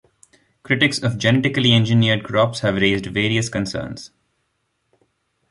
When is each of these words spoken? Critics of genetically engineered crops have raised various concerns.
Critics 0.63 0.97
of 0.97 1.19
genetically 1.19 1.73
engineered 1.73 2.23
crops 2.23 2.61
have 2.61 2.77
raised 2.77 3.05
various 3.05 3.49
concerns. 3.49 4.09